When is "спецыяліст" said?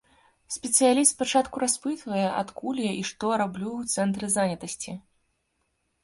0.53-1.11